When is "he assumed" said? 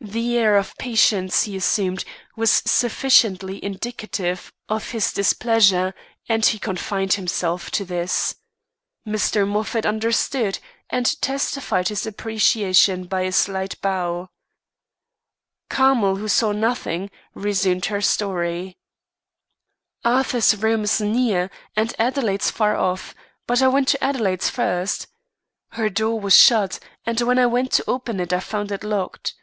1.44-2.04